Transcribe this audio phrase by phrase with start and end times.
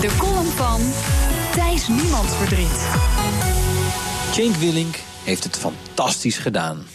[0.00, 0.80] De column van
[1.52, 2.88] Thijs Niemandsverdriet.
[4.32, 6.86] Cenk Willink heeft het fantastisch gedaan.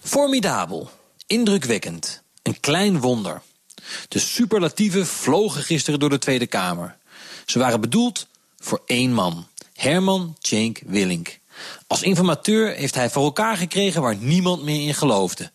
[0.00, 0.90] Formidabel,
[1.26, 3.42] indrukwekkend, een klein wonder.
[4.08, 6.96] De superlatieven vlogen gisteren door de Tweede Kamer.
[7.46, 8.26] Ze waren bedoeld
[8.58, 11.38] voor één man, Herman Cenk Willink.
[11.86, 15.50] Als informateur heeft hij voor elkaar gekregen waar niemand meer in geloofde.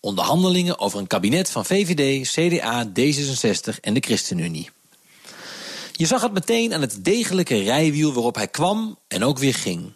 [0.00, 4.70] Onderhandelingen over een kabinet van VVD, CDA, D66 en de ChristenUnie.
[5.96, 9.92] Je zag het meteen aan het degelijke rijwiel waarop hij kwam en ook weer ging.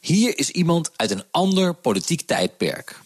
[0.00, 3.00] Hier is iemand uit een ander politiek tijdperk.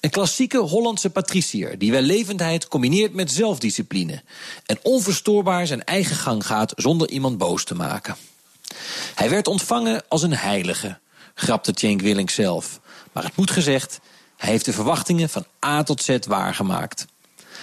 [0.00, 4.22] Een klassieke Hollandse patricier die wellevendheid combineert met zelfdiscipline
[4.66, 8.16] en onverstoorbaar zijn eigen gang gaat zonder iemand boos te maken.
[9.14, 10.98] Hij werd ontvangen als een heilige,
[11.34, 12.80] grapte Cenk Willink zelf.
[13.12, 14.00] Maar het moet gezegd,
[14.36, 17.06] hij heeft de verwachtingen van A tot Z waargemaakt.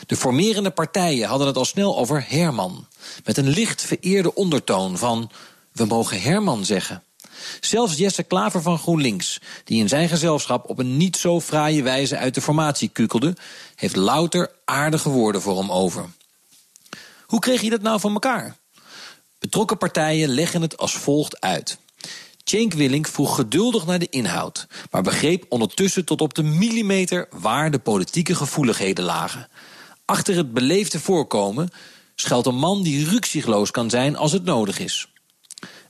[0.05, 2.87] De formerende partijen hadden het al snel over Herman,
[3.23, 5.31] met een licht vereerde ondertoon van
[5.71, 7.03] we mogen Herman zeggen.
[7.59, 12.17] Zelfs Jesse Klaver van GroenLinks, die in zijn gezelschap op een niet zo fraaie wijze
[12.17, 13.35] uit de formatie kukelde,
[13.75, 16.09] heeft louter aardige woorden voor hem over.
[17.25, 18.55] Hoe kreeg je dat nou van elkaar?
[19.39, 21.77] Betrokken partijen leggen het als volgt uit.
[22.43, 27.71] Cenk Willink vroeg geduldig naar de inhoud, maar begreep ondertussen tot op de millimeter waar
[27.71, 29.47] de politieke gevoeligheden lagen.
[30.09, 31.69] Achter het beleefde voorkomen
[32.15, 35.07] schuilt een man die ruksigloos kan zijn als het nodig is.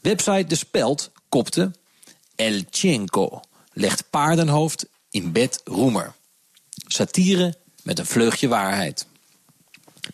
[0.02, 1.72] Website De Speld kopte
[2.36, 3.42] El Cenco
[3.73, 6.14] legt paardenhoofd in bed roemer.
[6.88, 9.08] Satire met een vleugje waarheid.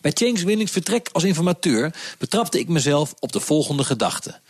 [0.00, 4.40] Bij Cenks Willings vertrek als informateur betrapte ik mezelf op de volgende gedachte.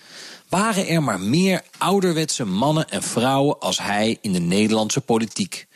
[0.48, 5.66] Waren er maar meer ouderwetse mannen en vrouwen als hij in de Nederlandse politiek?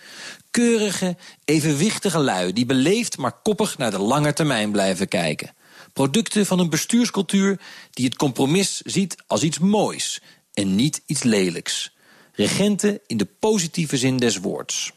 [0.51, 5.55] Keurige, evenwichtige lui die beleefd maar koppig naar de lange termijn blijven kijken.
[5.93, 10.21] Producten van een bestuurscultuur die het compromis ziet als iets moois
[10.53, 11.93] en niet iets lelijks.
[12.33, 14.93] Regenten in de positieve zin des woords.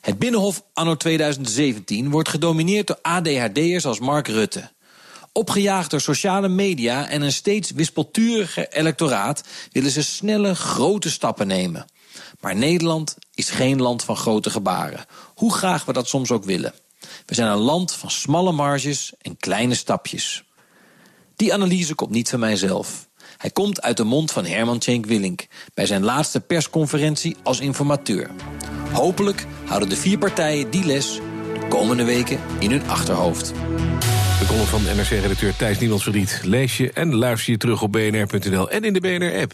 [0.00, 4.70] Het Binnenhof anno 2017 wordt gedomineerd door ADHD'ers als Mark Rutte.
[5.32, 11.86] Opgejaagd door sociale media en een steeds wispelturiger electoraat willen ze snelle, grote stappen nemen.
[12.40, 16.74] Maar Nederland is geen land van grote gebaren, hoe graag we dat soms ook willen.
[17.26, 20.44] We zijn een land van smalle marges en kleine stapjes.
[21.36, 23.08] Die analyse komt niet van mijzelf.
[23.36, 28.30] Hij komt uit de mond van Herman Cenk Willink bij zijn laatste persconferentie als informateur.
[28.92, 31.20] Hopelijk houden de vier partijen die les
[31.54, 33.52] de komende weken in hun achterhoofd.
[34.38, 38.84] De column van NRC-redacteur Thijs Niemandsverdiet lees je en luister je terug op bnr.nl en
[38.84, 39.52] in de BNR-app.